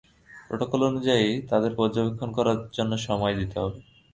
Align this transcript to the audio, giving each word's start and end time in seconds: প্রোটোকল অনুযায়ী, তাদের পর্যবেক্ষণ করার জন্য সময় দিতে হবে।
প্রোটোকল 0.47 0.81
অনুযায়ী, 0.83 1.27
তাদের 1.49 1.71
পর্যবেক্ষণ 1.75 2.29
করার 2.31 2.57
জন্য 2.73 2.91
সময় 3.07 3.35
দিতে 3.35 3.55
হবে। 3.59 3.79